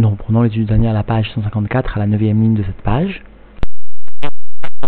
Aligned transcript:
Nous 0.00 0.08
reprenons 0.08 0.40
l'étude 0.40 0.64
dernière 0.64 0.92
à 0.92 0.94
la 0.94 1.02
page 1.02 1.30
154, 1.34 1.98
à 1.98 2.00
la 2.00 2.06
neuvième 2.06 2.40
ligne 2.40 2.54
de 2.54 2.62
cette 2.62 2.80
page. 2.80 3.22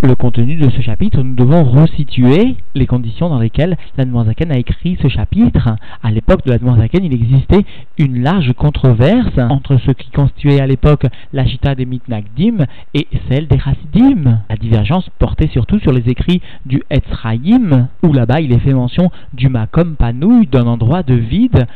Le 0.03 0.15
contenu 0.15 0.57
de 0.57 0.71
ce 0.71 0.81
chapitre, 0.81 1.23
nous 1.23 1.35
devons 1.35 1.65
resituer 1.65 2.57
les 2.75 2.87
conditions 2.87 3.29
dans 3.29 3.39
lesquelles 3.39 3.77
l'Admoisaken 3.99 4.51
a 4.51 4.57
écrit 4.57 4.97
ce 5.03 5.09
chapitre. 5.09 5.77
À 6.03 6.11
l'époque 6.11 6.47
de 6.47 6.51
l'Admoisaken, 6.51 7.05
il 7.05 7.13
existait 7.13 7.67
une 7.99 8.23
large 8.23 8.55
controverse 8.55 9.39
entre 9.51 9.77
ce 9.77 9.91
qui 9.91 10.11
constituait 10.11 10.61
à 10.61 10.67
l'époque 10.67 11.05
la 11.35 11.45
des 11.75 11.85
Mitnagdim 11.85 12.65
et 12.95 13.07
celle 13.29 13.49
des 13.49 13.59
Chassidim. 13.59 14.41
La 14.49 14.57
divergence 14.57 15.11
portait 15.19 15.49
surtout 15.49 15.79
sur 15.79 15.93
les 15.93 16.09
écrits 16.09 16.41
du 16.65 16.83
Etzraïm, 16.89 17.89
où 18.03 18.15
là-bas 18.15 18.41
il 18.41 18.53
est 18.53 18.61
fait 18.61 18.73
mention 18.73 19.11
du 19.35 19.51
Makom 19.51 19.95
Panouille, 19.97 20.47
d'un 20.47 20.67
endroit 20.67 21.03
de 21.03 21.15
vide 21.15 21.67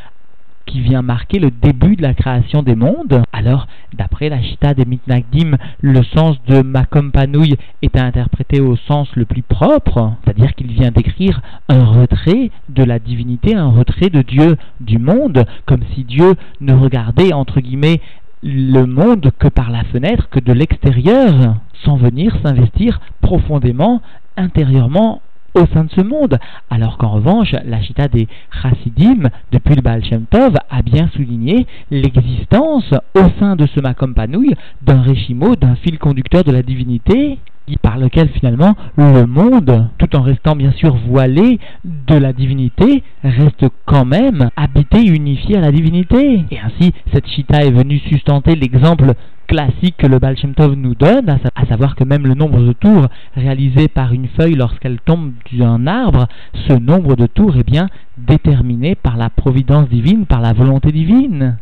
qui 0.66 0.80
vient 0.80 1.02
marquer 1.02 1.38
le 1.38 1.50
début 1.50 1.96
de 1.96 2.02
la 2.02 2.14
création 2.14 2.62
des 2.62 2.74
mondes. 2.74 3.22
Alors, 3.32 3.66
d'après 3.96 4.28
la 4.28 4.42
Chita 4.42 4.74
des 4.74 4.84
Mitnagdim, 4.84 5.56
le 5.80 6.02
sens 6.02 6.36
de 6.46 6.60
Makom 6.60 7.12
Panouille 7.12 7.56
est 7.82 7.96
interprété 7.96 8.60
au 8.60 8.76
sens 8.76 9.08
le 9.14 9.24
plus 9.24 9.42
propre, 9.42 10.12
c'est-à-dire 10.24 10.54
qu'il 10.54 10.72
vient 10.72 10.90
décrire 10.90 11.40
un 11.68 11.84
retrait 11.84 12.50
de 12.68 12.84
la 12.84 12.98
divinité, 12.98 13.54
un 13.54 13.70
retrait 13.70 14.10
de 14.10 14.22
Dieu 14.22 14.56
du 14.80 14.98
monde, 14.98 15.46
comme 15.64 15.82
si 15.94 16.04
Dieu 16.04 16.34
ne 16.60 16.74
regardait, 16.74 17.32
entre 17.32 17.60
guillemets, 17.60 18.00
le 18.42 18.84
monde 18.84 19.30
que 19.38 19.48
par 19.48 19.70
la 19.70 19.84
fenêtre, 19.84 20.28
que 20.30 20.40
de 20.40 20.52
l'extérieur, 20.52 21.56
sans 21.84 21.96
venir 21.96 22.36
s'investir 22.44 23.00
profondément, 23.20 24.02
intérieurement 24.36 25.22
au 25.56 25.66
sein 25.72 25.84
de 25.84 25.90
ce 25.90 26.02
monde. 26.02 26.38
Alors 26.70 26.98
qu'en 26.98 27.10
revanche, 27.10 27.54
la 27.64 27.82
Chita 27.82 28.08
des 28.08 28.28
Chassidim, 28.62 29.30
depuis 29.52 29.74
le 29.74 29.82
Baal 29.82 30.04
Shem 30.04 30.26
Tov, 30.26 30.56
a 30.70 30.82
bien 30.82 31.08
souligné 31.14 31.66
l'existence 31.90 32.92
au 33.14 33.24
sein 33.40 33.56
de 33.56 33.66
ce 33.66 33.80
Makom 33.80 34.14
Panouille 34.14 34.54
d'un 34.82 35.02
Réchimo, 35.02 35.56
d'un 35.56 35.76
fil 35.76 35.98
conducteur 35.98 36.44
de 36.44 36.52
la 36.52 36.62
divinité, 36.62 37.38
par 37.82 37.98
lequel 37.98 38.28
finalement 38.28 38.74
le 38.96 39.26
monde, 39.26 39.88
tout 39.98 40.14
en 40.16 40.22
restant 40.22 40.54
bien 40.54 40.72
sûr 40.72 40.96
voilé 41.08 41.58
de 41.84 42.14
la 42.16 42.32
divinité, 42.32 43.02
reste 43.24 43.66
quand 43.84 44.04
même 44.04 44.50
habité, 44.56 45.04
unifié 45.04 45.56
à 45.56 45.60
la 45.60 45.72
divinité. 45.72 46.44
Et 46.50 46.58
ainsi, 46.60 46.92
cette 47.12 47.26
Chita 47.26 47.64
est 47.64 47.70
venue 47.70 47.98
sustenter 47.98 48.54
l'exemple 48.54 49.14
classique 49.46 49.96
que 49.98 50.06
le 50.06 50.18
Baal 50.18 50.36
Tov 50.56 50.74
nous 50.74 50.94
donne, 50.94 51.38
à 51.54 51.66
savoir 51.66 51.94
que 51.94 52.04
même 52.04 52.26
le 52.26 52.34
nombre 52.34 52.60
de 52.60 52.72
tours 52.72 53.06
réalisé 53.34 53.88
par 53.88 54.12
une 54.12 54.28
feuille 54.28 54.54
lorsqu'elle 54.54 54.98
tombe 55.00 55.32
d'un 55.52 55.86
arbre, 55.86 56.26
ce 56.68 56.72
nombre 56.72 57.16
de 57.16 57.26
tours 57.26 57.56
est 57.56 57.68
bien 57.68 57.88
déterminé 58.18 58.94
par 58.94 59.16
la 59.16 59.30
providence 59.30 59.88
divine, 59.88 60.26
par 60.26 60.40
la 60.40 60.52
volonté 60.52 60.90
divine. 60.90 61.58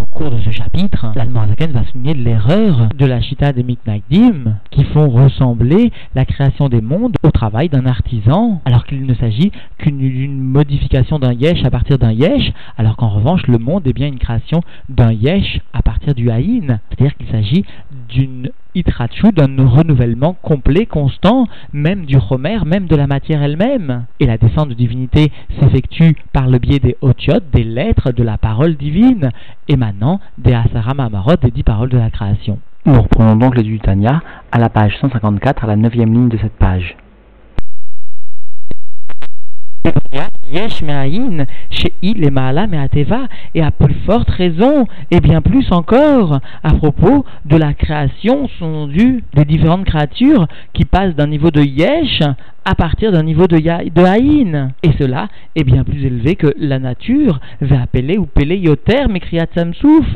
Au 0.00 0.06
cours 0.06 0.30
de 0.30 0.38
ce 0.40 0.50
chapitre, 0.50 1.12
l'Almorazaken 1.14 1.72
va 1.72 1.84
souligner 1.84 2.14
l'erreur 2.14 2.88
de 2.96 3.06
la 3.06 3.20
Chita 3.20 3.52
des 3.52 3.62
Mitnagdim 3.62 4.56
qui 4.70 4.84
font 4.84 5.08
ressembler 5.08 5.92
la 6.14 6.24
création 6.24 6.68
des 6.68 6.80
mondes 6.80 7.16
au 7.22 7.30
travail 7.30 7.68
d'un 7.68 7.86
artisan, 7.86 8.60
alors 8.64 8.84
qu'il 8.84 9.04
ne 9.06 9.14
s'agit 9.14 9.52
qu'une 9.78 10.38
modification 10.40 11.18
d'un 11.18 11.32
yesh 11.32 11.64
à 11.64 11.70
partir 11.70 11.98
d'un 11.98 12.12
yesh, 12.12 12.52
alors 12.76 12.96
qu'en 12.96 13.08
revanche, 13.08 13.46
le 13.46 13.58
monde 13.58 13.86
est 13.86 13.92
bien 13.92 14.08
une 14.08 14.18
création 14.18 14.60
d'un 14.88 15.12
yesh 15.12 15.60
à 15.72 15.82
partir 15.82 16.14
du 16.14 16.30
haïn, 16.30 16.78
c'est-à-dire 16.90 17.16
qu'il 17.16 17.28
s'agit 17.28 17.64
d'une 18.08 18.50
itrachu, 18.74 19.32
d'un 19.32 19.66
renouvellement 19.66 20.34
complet, 20.42 20.86
constant, 20.86 21.46
même 21.72 22.04
du 22.04 22.16
Homer, 22.30 22.58
même 22.64 22.86
de 22.86 22.96
la 22.96 23.06
matière 23.06 23.42
elle-même. 23.42 24.06
Et 24.20 24.26
la 24.26 24.38
descente 24.38 24.70
de 24.70 24.74
divinité 24.74 25.30
s'effectue 25.58 26.16
par 26.32 26.48
le 26.48 26.58
biais 26.58 26.78
des 26.78 26.96
otiot, 27.00 27.40
des 27.52 27.64
lettres 27.64 28.12
de 28.12 28.22
la 28.22 28.38
parole 28.38 28.76
divine, 28.76 29.30
émanant 29.68 30.20
des 30.38 30.54
Asarama 30.54 31.04
Amarot, 31.04 31.36
des 31.36 31.50
dix 31.50 31.62
paroles 31.62 31.90
de 31.90 31.98
la 31.98 32.10
création. 32.10 32.58
Nous 32.86 33.02
reprenons 33.02 33.36
donc 33.36 33.56
les 33.56 33.62
du 33.62 33.78
Tanya 33.80 34.22
à 34.50 34.58
la 34.58 34.70
page 34.70 34.96
154, 35.00 35.64
à 35.64 35.66
la 35.66 35.76
neuvième 35.76 36.12
ligne 36.12 36.28
de 36.28 36.38
cette 36.38 36.56
page. 36.56 36.96
Yesh 40.52 40.82
chez 41.70 41.92
il 42.02 42.24
et 42.24 42.30
Maala 42.30 42.66
et 43.54 43.62
à 43.62 43.70
plus 43.70 43.94
forte 44.06 44.30
raison, 44.30 44.86
et 45.10 45.20
bien 45.20 45.40
plus 45.40 45.70
encore, 45.72 46.40
à 46.62 46.74
propos 46.74 47.24
de 47.44 47.56
la 47.56 47.74
création 47.74 48.48
sont 48.58 48.86
dues 48.86 49.24
des 49.34 49.44
différentes 49.44 49.84
créatures 49.84 50.46
qui 50.72 50.84
passent 50.84 51.14
d'un 51.14 51.26
niveau 51.26 51.50
de 51.50 51.62
Yesh 51.62 52.22
à 52.64 52.74
partir 52.74 53.12
d'un 53.12 53.22
niveau 53.22 53.46
de, 53.46 53.56
Haïn. 54.04 54.72
Et 54.82 54.92
cela 54.98 55.28
est 55.56 55.64
bien 55.64 55.84
plus 55.84 56.04
élevé 56.04 56.36
que 56.36 56.54
la 56.58 56.78
nature 56.78 57.40
va 57.62 57.82
appeler 57.82 58.18
ou 58.18 58.26
peler 58.26 58.56
Yoter, 58.58 59.08
Mekriat 59.08 59.46
Samsouf. 59.54 60.06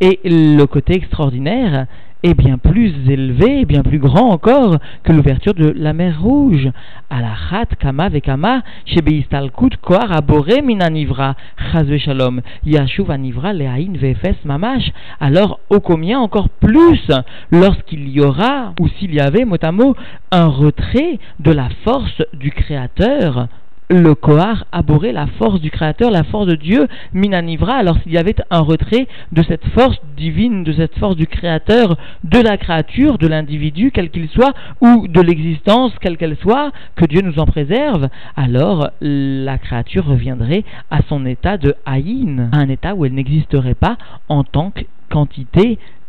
Et 0.00 0.20
le 0.24 0.64
côté 0.66 0.94
extraordinaire 0.94 1.86
est 2.22 2.34
bien 2.34 2.58
plus 2.58 2.92
élevé, 3.08 3.64
bien 3.64 3.82
plus 3.82 3.98
grand 3.98 4.30
encore 4.30 4.76
que 5.02 5.12
l'ouverture 5.12 5.54
de 5.54 5.74
la 5.76 5.92
mer 5.92 6.20
Rouge. 6.22 6.70
Alachat 7.10 7.66
kama 7.80 8.08
vekama 8.08 8.62
shebeistalkut 8.84 9.76
koar 9.82 10.12
abore 10.12 10.62
minanivra 10.62 11.34
chazve 11.70 11.98
shalom 11.98 12.40
yashuv 12.64 13.10
anivra 13.10 13.52
lehain 13.52 13.94
vefes 13.94 14.44
mamash. 14.44 14.92
Alors, 15.20 15.60
au 15.70 15.80
combien 15.80 16.20
encore 16.20 16.48
plus 16.48 17.10
lorsqu'il 17.50 18.08
y 18.08 18.20
aura, 18.20 18.74
ou 18.80 18.88
s'il 18.88 19.14
y 19.14 19.20
avait 19.20 19.44
mot 19.44 19.56
à 19.60 19.72
mot, 19.72 19.94
un 20.30 20.46
retrait 20.46 21.18
de 21.40 21.52
la 21.52 21.68
force 21.84 22.22
du 22.32 22.50
Créateur 22.50 23.48
le 23.92 24.14
Kohar 24.14 24.64
abhorrait 24.72 25.12
la 25.12 25.26
force 25.26 25.60
du 25.60 25.70
Créateur, 25.70 26.10
la 26.10 26.24
force 26.24 26.46
de 26.46 26.54
Dieu, 26.54 26.88
Minanivra, 27.12 27.74
alors 27.74 27.98
s'il 28.02 28.12
y 28.12 28.18
avait 28.18 28.36
un 28.50 28.60
retrait 28.60 29.06
de 29.32 29.42
cette 29.42 29.66
force 29.68 30.00
divine, 30.16 30.64
de 30.64 30.72
cette 30.72 30.98
force 30.98 31.16
du 31.16 31.26
Créateur, 31.26 31.96
de 32.24 32.40
la 32.40 32.56
créature, 32.56 33.18
de 33.18 33.26
l'individu, 33.26 33.90
quel 33.92 34.10
qu'il 34.10 34.28
soit, 34.28 34.54
ou 34.80 35.06
de 35.08 35.20
l'existence, 35.20 35.92
quelle 36.00 36.16
qu'elle 36.16 36.36
soit, 36.36 36.72
que 36.96 37.04
Dieu 37.04 37.20
nous 37.20 37.38
en 37.38 37.46
préserve, 37.46 38.08
alors 38.36 38.90
la 39.00 39.58
créature 39.58 40.06
reviendrait 40.06 40.64
à 40.90 41.00
son 41.08 41.26
état 41.26 41.58
de 41.58 41.74
haïn, 41.84 42.48
un 42.52 42.68
état 42.68 42.94
où 42.94 43.04
elle 43.04 43.14
n'existerait 43.14 43.74
pas 43.74 43.96
en 44.28 44.44
tant 44.44 44.70
que 44.70 44.82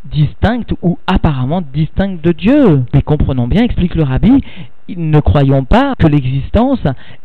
quantité 0.03 0.25
distincte 0.44 0.74
ou 0.81 0.97
apparemment 1.08 1.62
distincte 1.62 2.24
de 2.24 2.31
Dieu. 2.31 2.84
Mais 2.94 3.02
comprenons 3.02 3.47
bien, 3.47 3.64
explique 3.64 3.96
le 3.96 4.03
rabbi, 4.03 4.44
ne 4.90 5.19
croyons 5.19 5.64
pas 5.64 5.94
que 5.97 6.08
l'existence 6.08 6.84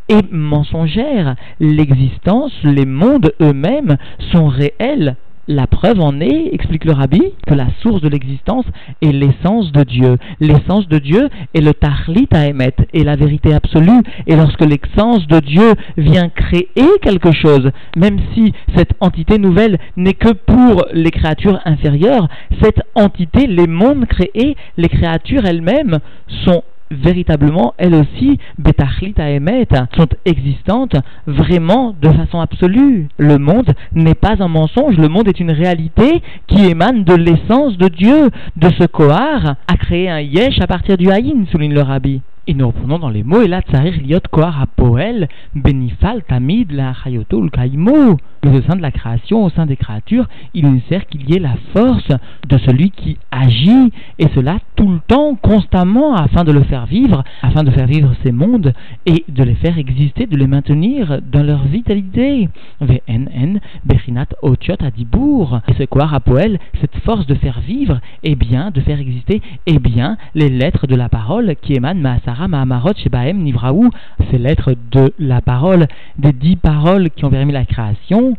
est 0.08 0.30
mensongère. 0.30 1.34
L'existence, 1.60 2.52
les 2.64 2.86
mondes 2.86 3.32
eux-mêmes 3.40 3.96
sont 4.32 4.48
réels 4.48 5.16
la 5.48 5.66
preuve 5.66 6.00
en 6.00 6.20
est, 6.20 6.50
explique 6.52 6.84
le 6.84 6.92
rabbi, 6.92 7.22
que 7.46 7.54
la 7.54 7.68
source 7.82 8.02
de 8.02 8.08
l'existence 8.08 8.66
est 9.02 9.12
l'essence 9.12 9.72
de 9.72 9.82
Dieu. 9.82 10.18
L'essence 10.40 10.86
de 10.88 10.98
Dieu 10.98 11.28
est 11.54 11.60
le 11.60 11.72
tahlit 11.72 12.28
à 12.32 12.46
émettre, 12.46 12.84
est 12.92 13.02
la 13.02 13.16
vérité 13.16 13.54
absolue. 13.54 14.02
Et 14.26 14.36
lorsque 14.36 14.60
l'essence 14.60 15.26
de 15.26 15.40
Dieu 15.40 15.72
vient 15.96 16.28
créer 16.28 16.68
quelque 17.00 17.32
chose, 17.32 17.70
même 17.96 18.18
si 18.34 18.52
cette 18.76 18.92
entité 19.00 19.38
nouvelle 19.38 19.78
n'est 19.96 20.14
que 20.14 20.32
pour 20.32 20.86
les 20.92 21.10
créatures 21.10 21.60
inférieures, 21.64 22.28
cette 22.62 22.82
entité, 22.94 23.46
les 23.46 23.66
mondes 23.66 24.06
créés, 24.06 24.56
les 24.76 24.88
créatures 24.88 25.46
elles-mêmes 25.46 25.98
sont 26.44 26.62
véritablement, 26.90 27.74
elles 27.78 27.94
aussi, 27.94 28.38
betachlita 28.58 29.30
emet, 29.30 29.66
sont 29.96 30.08
existantes 30.24 30.96
vraiment 31.26 31.94
de 32.00 32.08
façon 32.10 32.40
absolue. 32.40 33.08
Le 33.18 33.38
monde 33.38 33.72
n'est 33.92 34.14
pas 34.14 34.36
un 34.40 34.48
mensonge, 34.48 34.96
le 34.96 35.08
monde 35.08 35.28
est 35.28 35.40
une 35.40 35.50
réalité 35.50 36.22
qui 36.46 36.66
émane 36.66 37.04
de 37.04 37.14
l'essence 37.14 37.76
de 37.76 37.88
Dieu, 37.88 38.30
de 38.56 38.68
ce 38.78 38.84
Kohar, 38.84 39.56
a 39.66 39.76
créé 39.76 40.08
un 40.08 40.20
yesh 40.20 40.60
à 40.60 40.66
partir 40.66 40.96
du 40.96 41.10
haïn, 41.10 41.46
souligne 41.50 41.74
le 41.74 41.82
rabbi. 41.82 42.20
Et 42.50 42.54
nous 42.54 42.66
reprenons 42.66 42.98
dans 42.98 43.10
les 43.10 43.24
mots, 43.24 43.42
et 43.42 43.46
là, 43.46 43.60
tsarir 43.60 44.00
liot 44.00 44.20
kohar 44.30 44.62
apoel, 44.62 45.28
benifal 45.54 46.22
tamid 46.22 46.72
la 46.72 46.94
chayotul 46.94 47.50
kaimo. 47.50 48.16
Au 48.46 48.62
sein 48.62 48.76
de 48.76 48.80
la 48.80 48.90
création, 48.90 49.44
au 49.44 49.50
sein 49.50 49.66
des 49.66 49.76
créatures, 49.76 50.26
il 50.54 50.64
est 50.64 50.70
nécessaire 50.70 51.06
qu'il 51.06 51.28
y 51.28 51.36
ait 51.36 51.40
la 51.40 51.56
force 51.74 52.08
de 52.48 52.56
celui 52.56 52.90
qui 52.90 53.18
agit, 53.30 53.92
et 54.18 54.28
cela 54.34 54.58
tout 54.76 54.88
le 54.88 55.00
temps, 55.06 55.34
constamment, 55.34 56.14
afin 56.14 56.44
de 56.44 56.52
le 56.52 56.62
faire 56.62 56.86
vivre, 56.86 57.22
afin 57.42 57.64
de 57.64 57.70
faire 57.70 57.86
vivre 57.86 58.14
ces 58.22 58.32
mondes, 58.32 58.72
et 59.04 59.24
de 59.28 59.42
les 59.42 59.56
faire 59.56 59.76
exister, 59.76 60.26
de 60.26 60.36
les 60.36 60.46
maintenir 60.46 61.20
dans 61.30 61.42
leur 61.42 61.64
vitalité. 61.64 62.48
VNN, 62.80 63.60
Bechinat 63.84 64.28
Otiot 64.40 64.76
Adibour. 64.80 65.60
Et 65.68 65.74
ce 65.74 65.82
kohar 65.82 66.14
apoel, 66.14 66.58
cette 66.80 66.96
force 67.04 67.26
de 67.26 67.34
faire 67.34 67.60
vivre, 67.60 68.00
et 68.22 68.36
bien, 68.36 68.70
de 68.70 68.80
faire 68.80 69.00
exister, 69.00 69.42
et 69.66 69.78
bien, 69.78 70.16
les 70.34 70.48
lettres 70.48 70.86
de 70.86 70.94
la 70.94 71.10
parole 71.10 71.54
qui 71.60 71.74
émanent 71.74 72.00
Maasar 72.00 72.37
Nivraou, 72.46 73.90
ces 74.30 74.38
lettres 74.38 74.74
de 74.90 75.12
la 75.18 75.40
parole, 75.40 75.86
des 76.18 76.32
dix 76.32 76.56
paroles 76.56 77.10
qui 77.10 77.24
ont 77.24 77.30
permis 77.30 77.52
la 77.52 77.64
création, 77.64 78.36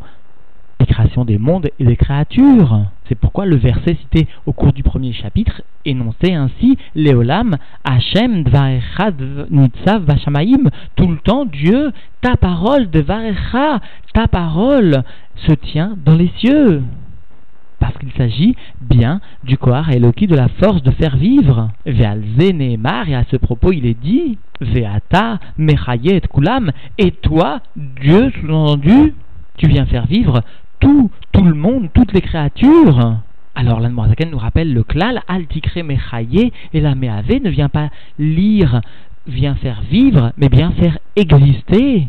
la 0.78 0.86
création 0.86 1.24
des 1.24 1.38
mondes 1.38 1.68
et 1.78 1.84
des 1.84 1.96
créatures. 1.96 2.86
C'est 3.06 3.14
pourquoi 3.14 3.44
le 3.44 3.56
verset 3.56 3.96
cité 4.00 4.28
au 4.46 4.52
cours 4.52 4.72
du 4.72 4.82
premier 4.82 5.12
chapitre 5.12 5.62
énonçait 5.84 6.34
ainsi 6.34 6.78
Léolam, 6.94 7.56
Hachem, 7.84 8.44
Dvarechad, 8.44 9.48
Nitzav, 9.50 10.04
Vashamaim. 10.04 10.70
Tout 10.96 11.08
le 11.08 11.18
temps, 11.18 11.44
Dieu, 11.44 11.92
ta 12.22 12.36
parole, 12.36 12.88
Dvarecha, 12.88 13.80
ta 14.14 14.28
parole 14.28 15.02
se 15.46 15.52
tient 15.52 15.96
dans 16.04 16.14
les 16.14 16.30
cieux. 16.38 16.82
Parce 17.90 17.98
qu'il 17.98 18.12
s'agit 18.16 18.54
bien 18.80 19.20
du 19.42 19.58
Kohar 19.58 19.90
Eloki, 19.90 20.28
de 20.28 20.36
la 20.36 20.48
force 20.48 20.82
de 20.82 20.92
faire 20.92 21.16
vivre. 21.16 21.70
Ve'alze 21.86 22.52
Nehemar, 22.52 23.08
et 23.08 23.16
à 23.16 23.24
ce 23.24 23.36
propos 23.36 23.72
il 23.72 23.84
est 23.84 24.00
dit, 24.00 24.38
Ve'ata 24.60 25.40
Mechayet 25.58 26.20
Kulam, 26.32 26.70
et 26.98 27.10
toi, 27.10 27.60
Dieu, 27.76 28.30
sous-entendu, 28.40 29.14
tu 29.56 29.66
viens 29.66 29.86
faire 29.86 30.06
vivre 30.06 30.42
tout, 30.78 31.10
tout 31.32 31.44
le 31.44 31.54
monde, 31.54 31.88
toutes 31.92 32.12
les 32.12 32.20
créatures. 32.20 33.16
Alors 33.56 33.80
l'Anmoazaken 33.80 34.30
nous 34.30 34.38
rappelle 34.38 34.72
le 34.72 34.84
klal, 34.84 35.22
Altikre 35.26 35.82
Mechaye, 35.82 36.52
et 36.72 36.80
la 36.80 36.94
Meave 36.94 37.42
ne 37.42 37.50
vient 37.50 37.68
pas 37.68 37.90
lire, 38.20 38.82
vient 39.26 39.56
faire 39.56 39.82
vivre, 39.90 40.32
mais 40.36 40.48
bien 40.48 40.70
faire 40.72 40.98
exister. 41.16 42.06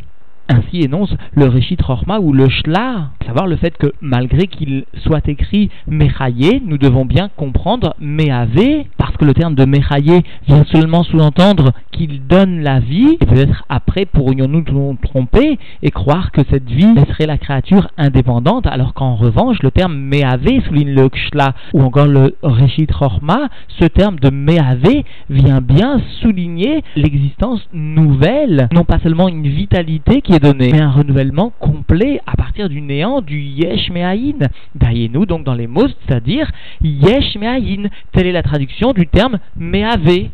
Ainsi 0.52 0.82
énonce 0.82 1.16
le 1.34 1.46
Réchit 1.46 1.78
Rochma 1.82 2.20
ou 2.20 2.34
le 2.34 2.50
Shla, 2.50 3.12
savoir 3.26 3.48
le 3.48 3.56
fait 3.56 3.78
que 3.78 3.94
malgré 4.02 4.48
qu'il 4.48 4.84
soit 4.98 5.26
écrit 5.30 5.70
Mechaye, 5.88 6.62
nous 6.66 6.78
devons 6.78 7.06
bien 7.06 7.30
comprendre 7.38 7.96
Meave, 8.02 8.84
parce 8.98 9.16
que 9.16 9.24
le 9.24 9.34
terme 9.34 9.56
de 9.56 9.64
Mechaye 9.64 10.24
vient 10.48 10.66
seulement 10.66 11.04
sous-entendre 11.04 11.72
qu'il 11.94 12.28
donne 12.28 12.60
la 12.60 12.82
vie, 12.82 13.18
et 13.22 13.26
peut-être 13.26 13.64
après 13.70 14.06
pourrions-nous 14.06 14.66
nous 14.70 14.98
tromper 15.02 15.58
et 15.84 15.92
croire 15.92 16.34
que 16.34 16.42
cette 16.50 16.70
vie 16.70 16.96
serait 17.08 17.28
la 17.28 17.38
créature 17.38 17.88
indépendante, 17.98 18.68
alors 18.68 18.94
qu'en 18.94 19.16
revanche 19.16 19.64
le 19.64 19.72
terme 19.72 19.96
Meave 19.96 20.66
souligne 20.68 20.94
le 20.94 21.08
Shla 21.14 21.54
ou 21.74 21.82
encore 21.82 22.08
le 22.08 22.36
Réchit 22.44 22.88
Rochma, 22.92 23.48
ce 23.80 23.86
terme 23.86 24.20
de 24.20 24.30
Meave 24.30 25.04
vient 25.30 25.62
bien 25.62 26.02
souligner 26.20 26.84
l'existence 26.98 27.62
nouvelle, 27.72 28.68
non 28.74 28.84
pas 28.84 29.00
seulement 29.00 29.30
une 29.30 29.48
vitalité 29.48 30.22
qui 30.22 30.34
est 30.34 30.41
donné, 30.42 30.74
un 30.80 30.92
renouvellement 30.92 31.54
complet 31.60 32.20
à 32.26 32.36
partir 32.36 32.68
du 32.68 32.82
néant 32.82 33.22
du 33.22 33.40
Yesh 33.40 33.90
Me'ayin. 33.92 34.50
nous 35.14 35.26
donc 35.26 35.44
dans 35.44 35.54
les 35.54 35.68
mots, 35.68 35.88
c'est-à-dire 35.88 36.52
Yesh 36.84 37.36
Me'ayin. 37.36 37.90
Telle 38.12 38.28
est 38.28 38.32
la 38.32 38.44
traduction 38.44 38.92
du 38.92 39.08
terme 39.08 39.40
Me'ave. 39.56 40.30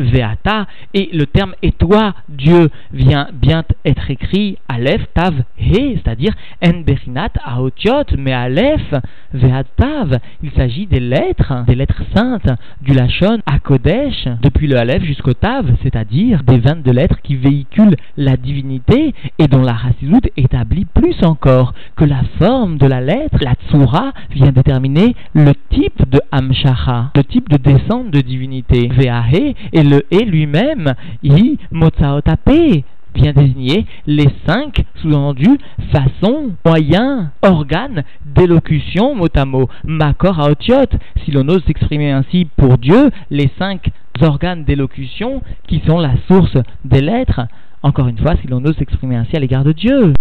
Veata, 0.00 0.66
et 0.94 1.10
le 1.12 1.26
terme 1.26 1.54
et 1.62 1.72
toi, 1.72 2.14
Dieu, 2.28 2.70
vient 2.92 3.28
bien 3.32 3.62
être 3.84 4.10
écrit 4.10 4.58
Aleph, 4.68 5.02
Tav, 5.14 5.34
He, 5.58 5.96
c'est-à-dire 5.96 6.32
En 6.64 6.80
Berinat, 6.80 7.30
Aotiot, 7.44 8.16
mais 8.18 8.32
Aleph, 8.32 8.94
Veatav. 9.32 10.18
Il 10.42 10.50
s'agit 10.52 10.86
des 10.86 11.00
lettres, 11.00 11.64
des 11.66 11.74
lettres 11.74 12.02
saintes 12.14 12.50
du 12.80 12.94
Lachon 12.94 13.38
à 13.46 13.58
Kodesh, 13.58 14.26
depuis 14.42 14.66
le 14.66 14.78
Aleph 14.78 15.04
jusqu'au 15.04 15.34
Tav, 15.34 15.66
c'est-à-dire 15.82 16.42
des 16.44 16.58
22 16.58 16.90
lettres 16.90 17.20
qui 17.22 17.36
véhiculent 17.36 17.96
la 18.16 18.36
divinité 18.36 19.14
et 19.38 19.46
dont 19.46 19.62
la 19.62 19.76
Hasidut 19.84 20.30
établit 20.36 20.86
plus 20.86 21.22
encore 21.22 21.74
que 21.96 22.04
la 22.04 22.22
forme 22.38 22.78
de 22.78 22.86
la 22.86 23.00
lettre, 23.00 23.38
la 23.40 23.54
Tsura, 23.54 24.12
vient 24.30 24.52
déterminer 24.52 25.14
le 25.34 25.52
type 25.70 26.08
de 26.08 26.20
Amshacha, 26.32 27.10
le 27.14 27.24
type 27.24 27.48
de 27.48 27.56
descente 27.56 28.10
de 28.10 28.20
divinité. 28.20 28.88
Veahe 28.88 29.54
et 29.72 29.82
le 29.90 30.06
et 30.10 30.24
lui-même, 30.24 30.94
i 31.22 31.58
motsaotape, 31.70 32.84
vient 33.14 33.32
désigner 33.32 33.86
les 34.06 34.28
cinq 34.46 34.84
sous-entendus 34.96 35.58
façons, 35.92 36.52
moyens, 36.64 37.28
organes 37.42 38.04
d'élocution 38.24 39.14
mot 39.16 39.26
à 39.34 39.44
mot, 39.44 39.68
makor 39.84 40.38
aotiot, 40.40 40.86
si 41.24 41.32
l'on 41.32 41.48
ose 41.48 41.64
s'exprimer 41.66 42.12
ainsi 42.12 42.46
pour 42.56 42.78
Dieu, 42.78 43.10
les 43.30 43.50
cinq 43.58 43.90
organes 44.22 44.64
d'élocution 44.64 45.42
qui 45.66 45.82
sont 45.86 45.98
la 45.98 46.14
source 46.28 46.56
des 46.84 47.00
lettres, 47.00 47.40
encore 47.82 48.08
une 48.08 48.18
fois, 48.18 48.36
si 48.40 48.46
l'on 48.46 48.64
ose 48.64 48.76
s'exprimer 48.76 49.16
ainsi 49.16 49.36
à 49.36 49.40
l'égard 49.40 49.64
de 49.64 49.72
Dieu. 49.72 50.12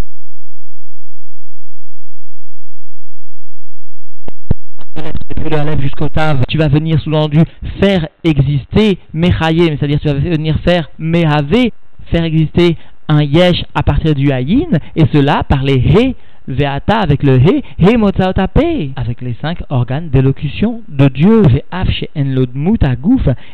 Jusqu'au 5.79 6.09
Tav, 6.09 6.41
tu 6.47 6.57
vas 6.57 6.67
venir 6.67 6.99
sous-entendu 7.01 7.39
faire 7.81 8.07
exister 8.23 8.97
Mechaye, 9.13 9.77
c'est-à-dire 9.77 9.99
tu 9.99 10.07
vas 10.07 10.13
venir 10.13 10.57
faire 10.63 10.89
Mehave, 10.97 11.69
faire 12.11 12.23
exister 12.23 12.77
un 13.07 13.23
Yesh 13.23 13.63
à 13.73 13.83
partir 13.83 14.13
du 14.13 14.31
Hayin, 14.31 14.69
et 14.95 15.05
cela 15.11 15.43
par 15.43 15.63
les 15.63 15.77
He 15.77 16.15
Ve'ata 16.49 16.97
avec 16.97 17.21
le 17.21 17.37
He, 17.37 17.63
He 17.77 17.95
Motsaotape, 17.95 18.59
avec 18.95 19.21
les 19.21 19.35
cinq 19.39 19.61
organes 19.69 20.09
d'élocution 20.09 20.81
de 20.89 21.07
Dieu, 21.07 21.43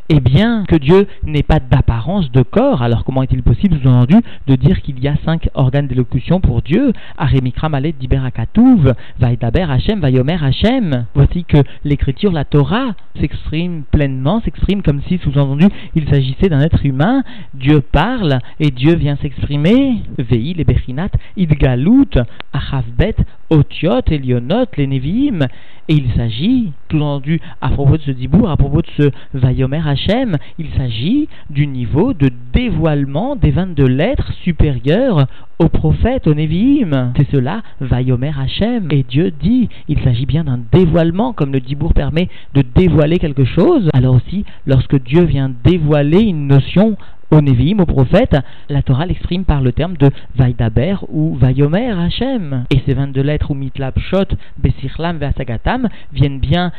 et 0.10 0.20
bien 0.22 0.64
que 0.66 0.78
Dieu 0.78 1.08
n'ait 1.24 1.44
pas 1.44 1.60
d'apparence 1.60 2.32
de 2.32 2.42
corps, 2.42 2.82
alors 2.82 3.04
comment 3.04 3.22
est-il 3.24 3.44
possible, 3.44 3.78
sous-entendu, 3.82 4.16
de 4.48 4.56
dire 4.56 4.82
qu'il 4.82 5.00
y 5.04 5.10
a 5.10 5.16
cinq 5.26 5.50
organes 5.56 5.88
d'élocution 5.88 6.40
pour 6.40 6.62
Dieu? 6.62 6.94
Aremikra 7.18 7.68
Malet 7.68 7.94
Diberakatouv, 8.00 8.94
Vaïdaber 9.20 9.66
Hachem, 9.70 10.00
Vayomer 10.00 10.38
Hachem. 10.42 11.06
Voici 11.14 11.44
que 11.44 11.58
l'écriture, 11.84 12.32
la 12.32 12.46
Torah, 12.46 12.96
s'exprime 13.20 13.84
pleinement, 13.92 14.40
s'exprime 14.40 14.82
comme 14.82 15.02
si, 15.02 15.18
sous-entendu, 15.18 15.66
il 15.96 16.08
s'agissait 16.08 16.48
d'un 16.48 16.62
être 16.62 16.86
humain. 16.86 17.24
Dieu 17.54 17.82
parle 17.82 18.40
et 18.62 18.72
Dieu 18.72 18.96
vient 18.96 19.18
s'exprimer. 19.18 20.04
Vei, 20.18 20.54
les 20.54 20.64
Bechinat, 20.64 21.10
Idgalut, 21.36 22.20
Achav 22.54 22.85
Bet, 22.98 23.16
Otiot, 23.50 24.02
Elionot, 24.08 24.66
les 24.78 24.88
Nevi'im. 24.88 25.48
Et 25.88 25.94
il 25.94 26.12
s'agit, 26.16 26.72
tout 26.88 26.98
entendu, 26.98 27.40
à 27.62 27.70
propos 27.70 27.98
de 27.98 28.02
ce 28.02 28.12
dibour, 28.12 28.50
à 28.50 28.58
propos 28.58 28.82
de 28.82 28.88
ce 28.98 29.12
Vayomer 29.36 29.82
Hachem, 29.86 30.36
il 30.58 30.68
s'agit 30.76 31.28
du 31.52 31.68
niveau 31.68 32.14
de 32.14 32.32
dévoilement 32.54 33.36
des 33.36 33.52
22 33.52 33.86
lettres 33.86 34.34
supérieures 34.44 35.28
au 35.60 35.70
prophète, 35.70 36.26
au 36.26 36.34
Nevi'im. 36.34 37.14
C'est 37.18 37.30
cela, 37.30 37.62
Vayomer 37.82 38.32
Hachem. 38.38 38.88
Et 38.92 39.04
Dieu 39.04 39.32
dit, 39.32 39.70
il 39.88 40.00
s'agit 40.00 40.26
bien 40.26 40.44
d'un 40.44 40.60
dévoilement, 40.72 41.34
comme 41.34 41.54
le 41.54 41.60
dibour 41.60 41.94
permet 41.94 42.30
de 42.56 42.64
dévoiler 42.64 43.20
quelque 43.20 43.46
chose. 43.46 43.88
Alors 43.94 44.16
aussi, 44.16 44.44
lorsque 44.66 45.02
Dieu 45.04 45.24
vient 45.24 45.52
dévoiler 45.64 46.22
une 46.22 46.48
notion 46.48 46.98
au 47.32 47.42
Nevi'im, 47.42 47.80
au 47.80 47.86
prophète, 47.86 48.38
la 48.70 48.82
Torah 48.82 49.06
l'exprime 49.06 49.46
par 49.46 49.62
le 49.62 49.72
terme 49.72 49.98
de 49.98 50.10
Vaidaber 50.36 50.96
ou 51.10 51.36
Vayomer 51.36 51.92
Hashem. 51.92 52.66
Et 52.72 52.82
ces 52.86 52.94
22 52.94 53.22
lettres 53.22 53.52
ou 53.52 53.56
Mitlab 53.56 53.98
Shot, 54.00 54.36
Besirlam, 54.58 55.18
Ve'asagatam 55.18 55.90
viennent 56.14 56.40
bien 56.40 56.72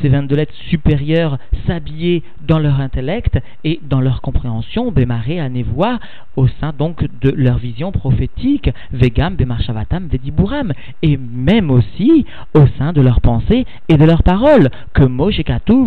ces 0.00 0.08
22 0.08 0.36
lettres 0.36 0.54
supérieures 0.68 1.38
s'habiller 1.66 2.22
dans 2.46 2.58
leur 2.58 2.80
intellect 2.80 3.38
et 3.64 3.80
dans 3.82 4.00
leur 4.00 4.20
compréhension, 4.20 4.90
bémaré 4.90 5.40
à 5.40 5.48
Nevoa, 5.48 5.98
au 6.36 6.48
sein 6.60 6.72
donc 6.76 7.06
de 7.20 7.30
leur 7.30 7.58
vision 7.58 7.92
prophétique, 7.92 8.70
Vegam, 8.92 9.36
Bemarshavatam, 9.36 10.08
Vediburam, 10.08 10.72
et 11.02 11.16
même 11.16 11.70
aussi 11.70 12.26
au 12.54 12.66
sein 12.78 12.92
de 12.92 13.00
leur 13.00 13.20
pensée 13.20 13.66
et 13.88 13.96
de 13.96 14.04
leurs 14.04 14.22
paroles, 14.22 14.70
que 14.92 15.04
Moshe 15.04 15.40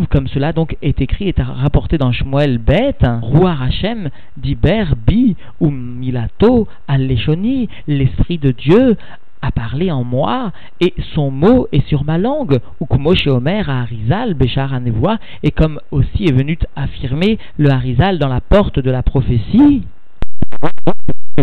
comme 0.09 0.27
cela 0.27 0.53
donc 0.53 0.77
est 0.81 1.01
écrit 1.01 1.29
et 1.29 1.41
rapporté 1.41 1.97
dans 1.97 2.11
Shmuel 2.11 2.57
Bet, 2.57 2.97
Roi 3.21 3.55
Hashem, 3.59 4.09
Diber, 4.37 4.85
Bi, 5.05 5.35
ou 5.59 5.69
Milato, 5.69 6.67
Al-Leshoni, 6.87 7.69
l'Esprit 7.87 8.37
de 8.37 8.51
Dieu, 8.51 8.97
a 9.41 9.51
parlé 9.51 9.91
en 9.91 10.03
moi, 10.03 10.51
et 10.81 10.93
son 11.13 11.31
mot 11.31 11.67
est 11.71 11.85
sur 11.87 12.03
ma 12.03 12.17
langue, 12.17 12.59
ou 12.79 12.85
comme 12.85 13.15
chez 13.15 13.29
Omer 13.29 13.69
à 13.69 13.81
Harizal, 13.81 14.33
Béchar 14.33 14.73
Anevoa, 14.73 15.17
et 15.43 15.51
comme 15.51 15.79
aussi 15.91 16.25
est 16.25 16.33
venu 16.33 16.57
affirmer 16.75 17.37
le 17.57 17.69
Harizal 17.69 18.19
dans 18.19 18.27
la 18.27 18.41
porte 18.41 18.79
de 18.79 18.91
la 18.91 19.03
prophétie 19.03 19.83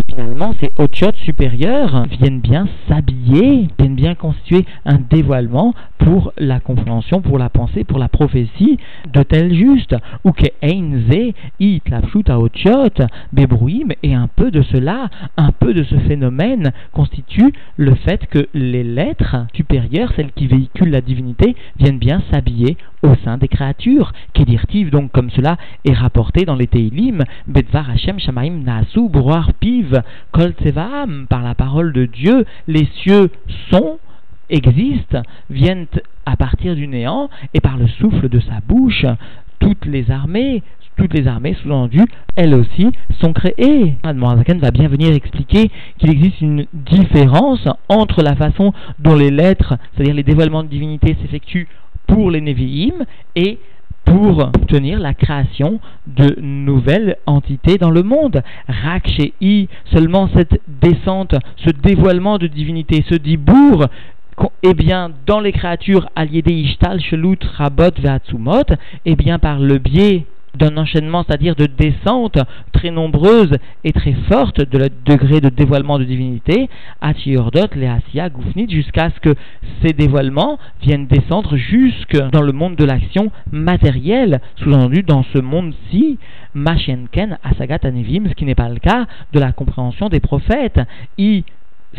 finalement 0.08 0.54
ces 0.60 0.72
otiotes 0.78 1.16
supérieures 1.16 2.06
viennent 2.20 2.40
bien 2.40 2.66
s'habiller, 2.88 3.68
viennent 3.78 3.94
bien 3.94 4.14
constituer 4.14 4.64
un 4.84 4.98
dévoilement 4.98 5.74
pour 5.98 6.32
la 6.36 6.60
compréhension, 6.60 7.20
pour 7.20 7.38
la 7.38 7.48
pensée, 7.48 7.84
pour 7.84 7.98
la 7.98 8.08
prophétie 8.08 8.78
de 9.12 9.22
tel 9.22 9.54
juste, 9.54 9.96
ou 10.24 10.32
que 10.32 10.46
einze 10.62 11.32
it 11.60 11.88
la 11.88 12.00
à 12.28 12.38
otiot 12.38 13.06
bebrouim, 13.32 13.88
et 14.02 14.14
un 14.14 14.28
peu 14.28 14.50
de 14.50 14.62
cela, 14.62 15.08
un 15.36 15.52
peu 15.52 15.72
de 15.74 15.84
ce 15.84 15.96
phénomène 15.96 16.72
constitue 16.92 17.52
le 17.76 17.94
fait 17.94 18.26
que 18.26 18.48
les 18.54 18.84
lettres 18.84 19.46
supérieures, 19.54 20.12
celles 20.16 20.32
qui 20.32 20.46
véhiculent 20.46 20.90
la 20.90 21.00
divinité, 21.00 21.56
viennent 21.78 21.98
bien 21.98 22.22
s'habiller 22.30 22.76
au 23.02 23.14
sein 23.24 23.38
des 23.38 23.48
créatures. 23.48 24.12
Kedirtiv, 24.32 24.90
donc 24.90 25.12
comme 25.12 25.30
cela 25.30 25.56
est 25.84 25.92
rapporté 25.92 26.44
dans 26.44 26.56
les 26.56 26.66
Teilim, 26.66 27.22
Bedvar 27.46 27.90
Hashem 27.90 28.18
Shamaim 28.18 28.62
Naasu 28.64 29.08
Piv 29.60 30.02
Kol 30.32 30.54
par 31.28 31.42
la 31.42 31.54
parole 31.54 31.92
de 31.92 32.06
Dieu, 32.06 32.44
les 32.66 32.86
cieux 33.02 33.30
sont 33.70 33.98
existent, 34.50 35.22
viennent 35.50 35.86
à 36.26 36.36
partir 36.36 36.74
du 36.74 36.86
néant, 36.86 37.28
et 37.54 37.60
par 37.60 37.76
le 37.76 37.88
souffle 37.88 38.28
de 38.28 38.40
sa 38.40 38.60
bouche, 38.66 39.06
toutes 39.58 39.86
les 39.86 40.10
armées, 40.10 40.62
toutes 40.96 41.14
les 41.14 41.26
armées 41.26 41.56
sous-entendues, 41.62 42.06
elles 42.36 42.54
aussi, 42.54 42.90
sont 43.20 43.32
créées. 43.32 43.96
Admorazakan 44.02 44.58
va 44.58 44.70
bien 44.70 44.88
venir 44.88 45.12
expliquer 45.12 45.70
qu'il 45.98 46.10
existe 46.10 46.40
une 46.40 46.66
différence 46.72 47.66
entre 47.88 48.22
la 48.22 48.36
façon 48.36 48.72
dont 48.98 49.16
les 49.16 49.30
lettres, 49.30 49.74
c'est-à-dire 49.94 50.14
les 50.14 50.22
dévoilements 50.22 50.62
de 50.62 50.68
divinité, 50.68 51.16
s'effectuent 51.20 51.68
pour 52.06 52.30
les 52.30 52.40
Nevi'im 52.40 53.04
et 53.34 53.58
pour 54.04 54.38
obtenir 54.38 54.98
la 54.98 55.14
création 55.14 55.80
de 56.06 56.38
nouvelles 56.40 57.16
entités 57.26 57.78
dans 57.78 57.90
le 57.90 58.02
monde. 58.02 58.42
Rakshei, 58.68 59.68
seulement 59.92 60.28
cette 60.34 60.60
descente, 60.68 61.34
ce 61.56 61.70
dévoilement 61.70 62.38
de 62.38 62.46
divinité, 62.46 63.04
ce 63.08 63.14
dibour 63.14 63.86
eh 64.62 64.74
bien, 64.74 65.12
dans 65.26 65.40
les 65.40 65.52
créatures 65.52 66.08
alliées 66.16 66.42
des 66.42 66.54
Ishtal, 66.54 67.00
Shelut, 67.00 67.38
Rabot, 67.56 67.92
Veatsumot, 67.98 68.64
eh 69.04 69.16
bien, 69.16 69.38
par 69.38 69.60
le 69.60 69.78
biais 69.78 70.26
d'un 70.54 70.76
enchaînement, 70.76 71.24
c'est-à-dire 71.26 71.56
de 71.56 71.66
descente 71.66 72.38
très 72.72 72.90
nombreuse 72.90 73.56
et 73.84 73.92
très 73.92 74.14
forte 74.28 74.60
de 74.60 74.78
le 74.78 74.88
degré 75.04 75.40
de 75.40 75.48
dévoilement 75.48 75.98
de 75.98 76.04
divinité, 76.04 76.68
Atiordot, 77.00 77.74
Leasia, 77.74 78.28
Goufnit, 78.28 78.70
jusqu'à 78.70 79.10
ce 79.10 79.20
que 79.20 79.34
ces 79.82 79.92
dévoilements 79.92 80.58
viennent 80.82 81.06
descendre 81.06 81.56
jusque 81.56 82.16
dans 82.30 82.42
le 82.42 82.52
monde 82.52 82.76
de 82.76 82.84
l'action 82.84 83.30
matérielle, 83.52 84.40
sous-entendu 84.56 85.02
dans 85.02 85.24
ce 85.32 85.38
monde-ci, 85.38 86.18
Machenken, 86.54 87.38
Asagat, 87.42 87.80
Anevim, 87.82 88.28
ce 88.28 88.34
qui 88.34 88.44
n'est 88.44 88.54
pas 88.54 88.68
le 88.68 88.78
cas 88.78 89.06
de 89.32 89.40
la 89.40 89.52
compréhension 89.52 90.08
des 90.08 90.20
prophètes. 90.20 90.80
I 91.18 91.44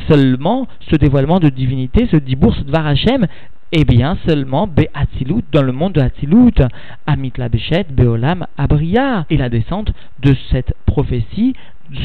seulement 0.09 0.67
ce 0.91 0.95
dévoilement 0.95 1.39
de 1.39 1.49
divinité, 1.49 2.07
ce 2.11 2.17
dibour, 2.17 2.55
ce 2.55 2.63
dvar 2.63 2.85
Hashem, 2.85 3.27
eh 3.71 3.83
bien 3.83 4.17
seulement 4.27 4.67
Be'atzilut, 4.67 5.43
dans 5.51 5.63
le 5.63 5.71
monde 5.71 5.93
de 5.93 6.01
Hatzilut, 6.01 6.61
Amit 7.07 7.33
la 7.37 7.49
Beolam, 7.89 8.45
Abria. 8.57 9.25
Et 9.29 9.37
la 9.37 9.49
descente 9.49 9.91
de 10.21 10.35
cette 10.51 10.73
prophétie 10.85 11.55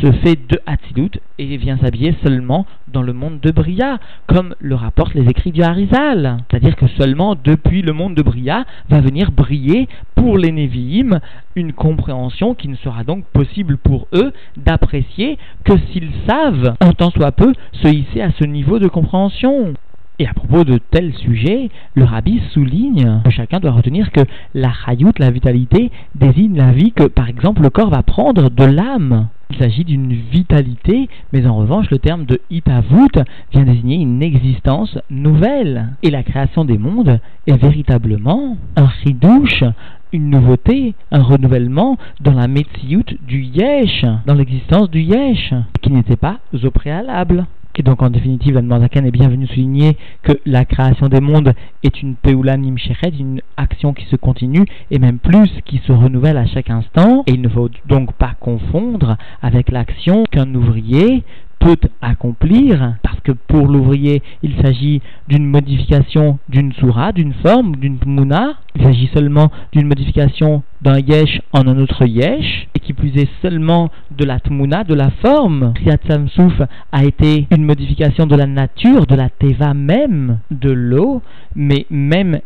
se 0.02 0.12
fait 0.12 0.38
de 0.48 0.60
Hatzilut 0.66 1.20
et 1.38 1.56
vient 1.56 1.78
s'habiller 1.78 2.14
seulement 2.22 2.66
dans 2.88 3.02
le 3.02 3.12
monde 3.12 3.40
de 3.40 3.50
Bria, 3.50 3.98
comme 4.26 4.54
le 4.58 4.74
rapportent 4.74 5.14
les 5.14 5.28
écrits 5.28 5.52
du 5.52 5.62
Harizal. 5.62 6.38
C'est-à-dire 6.50 6.76
que 6.76 6.86
seulement 6.86 7.34
depuis 7.42 7.82
le 7.82 7.92
monde 7.92 8.14
de 8.14 8.22
Bria 8.22 8.64
va 8.88 9.00
venir 9.00 9.30
briller 9.30 9.88
pour 10.14 10.38
les 10.38 10.52
Nevi'im 10.52 11.20
une 11.56 11.72
compréhension 11.72 12.54
qui 12.54 12.68
ne 12.68 12.76
sera 12.76 13.04
donc 13.04 13.24
possible 13.26 13.76
pour 13.78 14.06
eux 14.12 14.32
d'apprécier 14.56 15.38
que 15.64 15.76
s'ils 15.90 16.12
savent, 16.26 16.74
en 16.80 16.92
tant 16.92 17.10
soit 17.10 17.32
peu, 17.32 17.52
se 17.72 17.88
hisser 17.88 18.22
à 18.22 18.32
ce 18.32 18.44
niveau 18.44 18.78
de 18.78 18.88
compréhension. 18.88 19.74
Et 20.20 20.26
à 20.26 20.34
propos 20.34 20.64
de 20.64 20.76
tels 20.76 21.14
sujets, 21.14 21.70
le 21.94 22.04
rabbi 22.04 22.42
souligne 22.52 23.22
que 23.24 23.30
chacun 23.30 23.58
doit 23.58 23.70
retenir 23.70 24.12
que 24.12 24.20
la 24.52 24.70
chayout, 24.70 25.14
la 25.18 25.30
vitalité, 25.30 25.90
désigne 26.14 26.58
la 26.58 26.72
vie 26.72 26.92
que, 26.92 27.04
par 27.04 27.30
exemple, 27.30 27.62
le 27.62 27.70
corps 27.70 27.88
va 27.88 28.02
prendre 28.02 28.50
de 28.50 28.64
l'âme. 28.64 29.28
Il 29.48 29.56
s'agit 29.56 29.82
d'une 29.82 30.12
vitalité, 30.12 31.08
mais 31.32 31.46
en 31.46 31.56
revanche, 31.56 31.90
le 31.90 31.98
terme 31.98 32.26
de 32.26 32.38
hitavut 32.50 33.08
vient 33.50 33.64
désigner 33.64 33.96
une 33.96 34.22
existence 34.22 34.98
nouvelle. 35.08 35.88
Et 36.02 36.10
la 36.10 36.22
création 36.22 36.66
des 36.66 36.76
mondes 36.76 37.18
est 37.46 37.56
véritablement 37.56 38.58
un 38.76 38.90
chidouche, 39.02 39.64
une 40.12 40.28
nouveauté, 40.28 40.94
un 41.12 41.22
renouvellement 41.22 41.96
dans 42.20 42.34
la 42.34 42.46
metsiout 42.46 43.16
du 43.26 43.40
yesh, 43.40 44.04
dans 44.26 44.34
l'existence 44.34 44.90
du 44.90 45.00
yesh, 45.00 45.54
qui 45.80 45.90
n'était 45.90 46.16
pas 46.16 46.40
au 46.62 46.70
préalable. 46.70 47.46
Et 47.76 47.82
donc 47.82 48.02
en 48.02 48.10
définitive, 48.10 48.60
Zakan 48.60 49.06
est 49.06 49.10
bienvenu 49.10 49.46
souligner 49.46 49.96
que 50.22 50.32
la 50.44 50.66
création 50.66 51.08
des 51.08 51.20
mondes 51.20 51.54
est 51.82 52.02
une 52.02 52.14
Peula 52.14 52.58
Nimshechet, 52.58 53.12
une 53.18 53.40
action 53.56 53.94
qui 53.94 54.04
se 54.04 54.16
continue 54.16 54.66
et 54.90 54.98
même 54.98 55.18
plus 55.18 55.48
qui 55.64 55.78
se 55.86 55.92
renouvelle 55.92 56.36
à 56.36 56.44
chaque 56.44 56.68
instant. 56.68 57.22
Et 57.26 57.32
il 57.32 57.40
ne 57.40 57.48
faut 57.48 57.70
donc 57.86 58.12
pas 58.12 58.34
confondre 58.38 59.16
avec 59.40 59.70
l'action 59.70 60.24
qu'un 60.30 60.54
ouvrier 60.54 61.24
peut 61.60 61.76
accomplir, 62.00 62.94
parce 63.02 63.20
que 63.20 63.32
pour 63.32 63.68
l'ouvrier, 63.68 64.22
il 64.42 64.54
s'agit 64.62 65.00
d'une 65.28 65.46
modification 65.46 66.38
d'une 66.48 66.72
soura, 66.72 67.12
d'une 67.12 67.34
forme, 67.34 67.76
d'une 67.76 67.98
mouna. 68.04 68.54
Il 68.74 68.82
s'agit 68.82 69.10
seulement 69.14 69.50
d'une 69.72 69.86
modification 69.86 70.62
d'un 70.80 70.98
yesh 70.98 71.40
en 71.52 71.68
un 71.68 71.78
autre 71.78 72.06
yesh, 72.06 72.66
et 72.74 72.80
qui 72.80 72.94
plus 72.94 73.14
est 73.16 73.28
seulement 73.42 73.90
de 74.10 74.24
la 74.24 74.40
tmuna, 74.40 74.84
de 74.84 74.94
la 74.94 75.10
forme. 75.22 75.74
Kriyat 75.74 75.98
Samsouf 76.08 76.62
a 76.90 77.04
été 77.04 77.46
une 77.50 77.64
modification 77.64 78.26
de 78.26 78.36
la 78.36 78.46
nature, 78.46 79.06
de 79.06 79.14
la 79.14 79.28
teva 79.28 79.74
même, 79.74 80.38
de 80.50 80.70
l'eau, 80.70 81.22
mais 81.54 81.86
même 81.90 82.40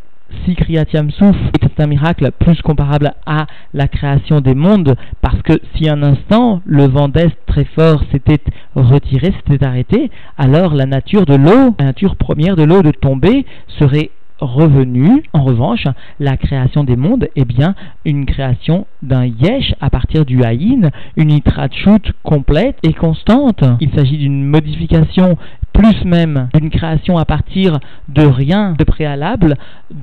si 0.45 0.54
Kriyat 0.54 0.87
Yamsouf 0.93 1.37
est 1.61 1.81
un 1.81 1.87
miracle 1.87 2.31
plus 2.38 2.61
comparable 2.62 3.12
à 3.26 3.47
la 3.73 3.88
création 3.88 4.40
des 4.40 4.54
mondes, 4.54 4.97
parce 5.21 5.40
que 5.43 5.54
si 5.75 5.88
un 5.88 6.02
instant 6.02 6.61
le 6.64 6.87
vent 6.87 7.09
d'est 7.09 7.37
très 7.47 7.64
fort 7.64 8.02
s'était 8.11 8.40
retiré, 8.75 9.33
s'était 9.33 9.64
arrêté, 9.64 10.11
alors 10.37 10.75
la 10.75 10.87
nature 10.87 11.26
de 11.26 11.35
l'eau, 11.35 11.75
la 11.78 11.87
nature 11.87 12.16
première 12.16 12.57
de 12.57 12.62
l'eau 12.62 12.83
de 12.83 12.90
tomber 12.90 13.47
serait 13.78 14.11
revenu. 14.40 15.23
En 15.33 15.45
revanche, 15.45 15.87
la 16.19 16.37
création 16.37 16.85
des 16.85 16.97
mondes 16.97 17.28
est 17.37 17.45
bien 17.45 17.75
une 18.04 18.26
création 18.26 18.87
d'un 19.02 19.25
yesh 19.25 19.75
à 19.81 19.90
partir 19.90 20.25
du 20.25 20.43
haïn, 20.43 20.90
une 21.16 21.31
itrachut 21.31 22.12
complète 22.23 22.76
et 22.83 22.93
constante. 22.93 23.64
Il 23.81 23.90
s'agit 23.95 24.19
d'une 24.19 24.45
modification 24.45 25.37
plus 25.75 26.04
même 26.04 26.49
d'une 26.54 26.71
création 26.71 27.19
à 27.19 27.26
partir 27.26 27.81
de 28.09 28.23
rien 28.23 28.75
de 28.78 28.85
préalable, 28.85 29.57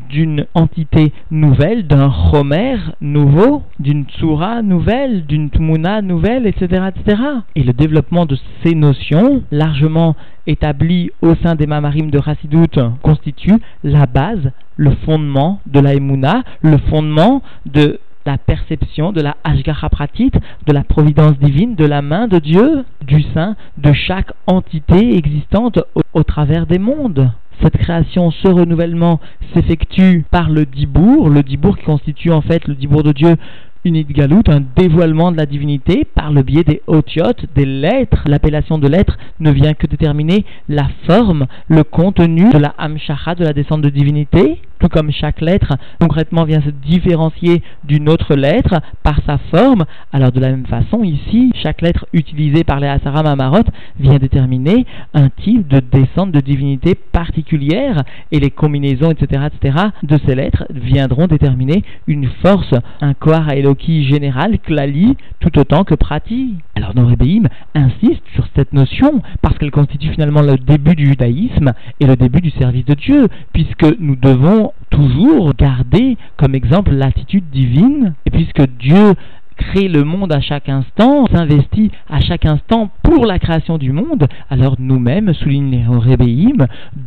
d'une 0.10 0.46
entité 0.54 1.12
nouvelle, 1.32 1.88
d'un 1.88 2.12
chomer 2.30 2.76
nouveau, 3.00 3.64
d'une 3.80 4.06
tsura 4.06 4.62
nouvelle, 4.62 5.26
d'une 5.26 5.50
tmuna 5.50 6.02
nouvelle, 6.02 6.46
etc., 6.46 6.90
etc. 6.96 7.22
Et 7.56 7.64
le 7.64 7.74
développement 7.74 8.26
de 8.26 8.38
ces 8.64 8.76
notions, 8.76 9.42
largement 9.52 10.16
établies 10.46 11.12
au 11.22 11.36
sein 11.36 11.56
des 11.56 11.68
mamarim 11.68 12.12
de 12.12 12.20
Rassidout, 12.20 12.80
constitue 13.02 13.58
la 13.84 14.06
base, 14.06 14.52
le 14.76 14.92
fondement 15.06 15.62
de 15.66 15.80
la 15.80 15.94
emuna, 15.94 16.44
le 16.62 16.78
fondement 16.90 17.42
de 17.66 18.00
la 18.26 18.38
perception 18.38 19.12
de 19.12 19.22
la 19.22 19.38
Ashgaha 19.44 19.90
Pratit, 19.90 20.32
de 20.66 20.74
la 20.74 20.84
providence 20.84 21.38
divine, 21.40 21.76
de 21.76 21.86
la 21.86 22.02
main 22.02 22.28
de 22.28 22.40
Dieu, 22.40 22.86
du 23.06 23.24
sein 23.34 23.56
de 23.78 23.94
chaque 23.94 24.32
entité 24.48 25.18
existante 25.18 25.80
au, 26.14 26.24
travers 26.24 26.68
des 26.68 26.80
mondes. 26.80 27.32
Cette 27.62 27.78
création, 27.78 28.32
ce 28.32 28.48
renouvellement 28.48 29.20
s'effectue 29.54 30.26
par 30.32 30.50
le 30.50 30.66
Dibour, 30.66 31.30
le 31.30 31.44
Dibour 31.44 31.78
qui 31.78 31.86
constitue 31.86 32.32
en 32.32 32.42
fait 32.42 32.68
le 32.68 32.76
Dibour 32.76 33.04
de 33.04 33.12
Dieu 33.12 33.36
une 33.84 34.02
galoute, 34.04 34.50
un 34.50 34.62
dévoilement 34.76 35.32
de 35.32 35.38
la 35.38 35.46
divinité 35.46 36.06
par 36.06 36.32
le 36.32 36.44
biais 36.44 36.64
des 36.64 36.82
otiotes, 36.88 37.46
des 37.56 37.66
lettres. 37.66 38.24
L'appellation 38.26 38.78
de 38.78 38.88
lettres 38.88 39.18
ne 39.40 39.52
vient 39.52 39.74
que 39.74 39.88
déterminer 39.88 40.46
la 40.70 40.88
forme, 41.08 41.48
le 41.68 41.84
contenu 41.84 42.50
de 42.52 42.58
la 42.58 42.74
hamshacha, 42.78 43.36
de 43.36 43.44
la 43.44 43.54
descente 43.54 43.82
de 43.82 43.90
divinité 43.90 44.62
tout 44.82 44.90
comme 44.90 45.12
chaque 45.12 45.42
lettre 45.42 45.74
concrètement 46.00 46.44
vient 46.44 46.62
se 46.62 46.70
différencier 46.70 47.62
d'une 47.84 48.10
autre 48.10 48.36
lettre 48.36 48.82
par 49.04 49.20
sa 49.26 49.38
forme, 49.38 49.86
alors 50.12 50.32
de 50.32 50.40
la 50.40 50.50
même 50.50 50.66
façon, 50.66 51.04
ici, 51.04 51.52
chaque 51.62 51.82
lettre 51.82 52.06
utilisée 52.14 52.64
par 52.64 52.80
les 52.80 52.88
Asaram 52.88 53.28
Amarot 53.28 53.64
vient 54.00 54.18
déterminer 54.18 54.86
un 55.14 55.30
type 55.30 55.68
de 55.68 55.80
descente 55.80 56.32
de 56.32 56.40
divinité 56.40 56.96
particulière, 56.96 58.04
et 58.32 58.40
les 58.40 58.50
combinaisons, 58.50 59.12
etc., 59.12 59.44
etc., 59.54 59.78
de 60.04 60.18
ces 60.26 60.36
lettres 60.36 60.66
viendront 60.72 61.28
déterminer 61.28 61.84
une 62.08 62.28
force, 62.44 62.74
un 63.02 63.14
Kohar 63.14 63.52
Eloki 63.72 64.04
général, 64.04 64.60
Klali, 64.60 65.16
tout 65.40 65.58
autant 65.58 65.86
que 65.86 65.96
Prati. 65.96 66.56
Alors 66.76 66.94
Norébéim 66.94 67.44
insiste 67.74 68.24
sur 68.34 68.46
cette 68.54 68.74
notion 68.74 69.22
parce 69.42 69.58
qu'elle 69.58 69.72
constitue 69.72 70.10
finalement 70.10 70.42
le 70.42 70.58
début 70.58 70.94
du 70.94 71.08
judaïsme 71.08 71.72
et 72.02 72.06
le 72.06 72.18
début 72.18 72.42
du 72.42 72.52
service 72.52 72.84
de 72.84 72.96
Dieu, 72.96 73.28
puisque 73.54 73.86
nous 74.00 74.18
devons 74.18 74.74
toujours 74.90 75.54
garder 75.54 76.18
comme 76.36 76.54
exemple 76.54 76.92
l'attitude 76.92 77.50
divine, 77.50 78.14
et 78.26 78.30
puisque 78.30 78.68
Dieu 78.78 79.14
crée 79.62 79.88
le 79.88 80.04
monde 80.04 80.32
à 80.34 80.42
chaque 80.42 80.70
instant, 80.70 81.26
s'investit 81.28 81.92
à 82.10 82.20
chaque 82.20 82.46
instant 82.46 82.90
pour 83.04 83.26
la 83.26 83.40
création 83.40 83.78
du 83.78 83.92
monde, 83.92 84.28
alors 84.50 84.76
nous-mêmes, 84.80 85.34
souligne 85.34 85.70
les 85.72 85.82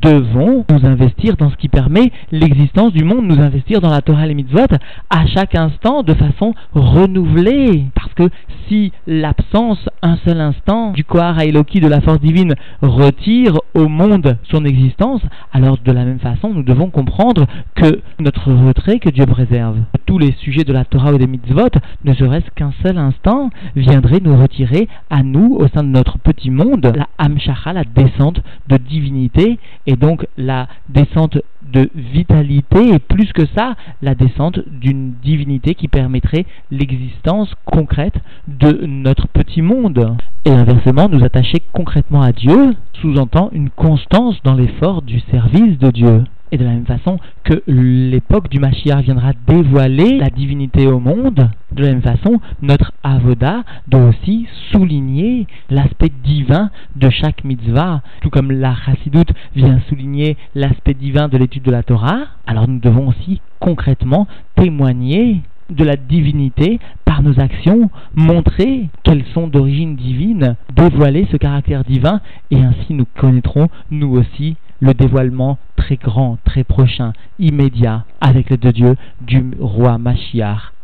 devons 0.02 0.64
nous 0.70 0.86
investir 0.86 1.36
dans 1.36 1.50
ce 1.50 1.56
qui 1.56 1.68
permet 1.68 2.12
l'existence 2.30 2.92
du 2.92 3.04
monde, 3.04 3.26
nous 3.26 3.40
investir 3.40 3.80
dans 3.80 3.90
la 3.90 4.02
Torah 4.02 4.24
et 4.24 4.28
les 4.28 4.34
mitzvot 4.34 4.76
à 5.10 5.26
chaque 5.26 5.54
instant 5.54 6.02
de 6.02 6.14
façon 6.14 6.54
renouvelée. 6.74 7.86
Parce 7.94 8.14
que 8.14 8.28
si 8.68 8.92
l'absence, 9.06 9.88
un 10.02 10.16
seul 10.24 10.40
instant, 10.40 10.92
du 10.92 11.04
Kohar 11.04 11.40
Eloki 11.40 11.80
de 11.80 11.88
la 11.88 12.00
force 12.00 12.20
divine 12.20 12.54
retire 12.82 13.58
au 13.74 13.88
monde 13.88 14.36
son 14.50 14.64
existence, 14.64 15.22
alors 15.52 15.78
de 15.78 15.92
la 15.92 16.04
même 16.04 16.20
façon, 16.20 16.52
nous 16.52 16.62
devons 16.62 16.90
comprendre 16.90 17.46
que 17.74 18.00
notre 18.20 18.52
retrait 18.52 18.98
que 18.98 19.10
Dieu 19.10 19.26
préserve, 19.26 19.78
tous 20.06 20.18
les 20.18 20.32
sujets 20.40 20.64
de 20.64 20.72
la 20.72 20.84
Torah 20.84 21.12
ou 21.12 21.18
des 21.18 21.26
mitzvot, 21.26 21.68
ne 22.04 22.14
serait 22.14 22.43
qu'un 22.54 22.72
seul 22.82 22.98
instant 22.98 23.50
viendrait 23.76 24.20
nous 24.22 24.36
retirer 24.36 24.88
à 25.10 25.22
nous, 25.22 25.54
au 25.54 25.68
sein 25.68 25.82
de 25.82 25.88
notre 25.88 26.18
petit 26.18 26.50
monde, 26.50 26.92
la 26.94 27.08
Hamshacha, 27.18 27.72
la 27.72 27.84
descente 27.84 28.40
de 28.68 28.76
divinité, 28.76 29.58
et 29.86 29.96
donc 29.96 30.26
la 30.36 30.68
descente 30.88 31.38
de 31.72 31.90
vitalité, 31.94 32.94
et 32.94 32.98
plus 32.98 33.32
que 33.32 33.46
ça, 33.56 33.74
la 34.02 34.14
descente 34.14 34.60
d'une 34.68 35.14
divinité 35.22 35.74
qui 35.74 35.88
permettrait 35.88 36.46
l'existence 36.70 37.54
concrète 37.64 38.16
de 38.48 38.86
notre 38.86 39.28
petit 39.28 39.62
monde. 39.62 40.16
Et 40.44 40.50
inversement, 40.50 41.08
nous 41.08 41.24
attacher 41.24 41.62
concrètement 41.72 42.22
à 42.22 42.32
Dieu 42.32 42.74
sous-entend 43.00 43.50
une 43.52 43.70
constance 43.70 44.40
dans 44.44 44.54
l'effort 44.54 45.02
du 45.02 45.20
service 45.30 45.78
de 45.78 45.90
Dieu. 45.90 46.24
Et 46.54 46.56
de 46.56 46.64
la 46.64 46.70
même 46.70 46.86
façon 46.86 47.18
que 47.42 47.62
l'époque 47.66 48.48
du 48.48 48.60
Mashiach 48.60 49.02
viendra 49.02 49.32
dévoiler 49.44 50.18
la 50.18 50.30
divinité 50.30 50.86
au 50.86 51.00
monde, 51.00 51.50
de 51.72 51.82
la 51.82 51.88
même 51.88 52.02
façon, 52.02 52.40
notre 52.62 52.92
avoda 53.02 53.64
doit 53.88 54.04
aussi 54.04 54.46
souligner 54.70 55.48
l'aspect 55.68 56.12
divin 56.22 56.70
de 56.94 57.10
chaque 57.10 57.42
mitzvah, 57.42 58.02
tout 58.22 58.30
comme 58.30 58.52
la 58.52 58.72
chassidoute 58.86 59.32
vient 59.56 59.80
souligner 59.88 60.36
l'aspect 60.54 60.94
divin 60.94 61.26
de 61.26 61.38
l'étude 61.38 61.64
de 61.64 61.72
la 61.72 61.82
Torah, 61.82 62.20
alors 62.46 62.68
nous 62.68 62.78
devons 62.78 63.08
aussi 63.08 63.40
concrètement 63.58 64.28
témoigner 64.54 65.42
de 65.70 65.82
la 65.82 65.96
divinité 65.96 66.78
par 67.04 67.22
nos 67.22 67.40
actions, 67.40 67.90
montrer 68.14 68.90
qu'elles 69.02 69.24
sont 69.34 69.48
d'origine 69.48 69.96
divine, 69.96 70.54
dévoiler 70.76 71.26
ce 71.32 71.36
caractère 71.36 71.82
divin, 71.82 72.20
et 72.52 72.58
ainsi 72.62 72.94
nous 72.94 73.06
connaîtrons, 73.18 73.66
nous 73.90 74.16
aussi, 74.16 74.56
le 74.84 74.92
dévoilement 74.92 75.56
très 75.76 75.96
grand, 75.96 76.36
très 76.44 76.62
prochain, 76.62 77.14
immédiat, 77.38 78.04
avec 78.20 78.50
l'aide 78.50 78.60
de 78.60 78.70
Dieu, 78.70 78.96
du 79.22 79.52
roi 79.58 79.96
Machiar. 79.96 80.74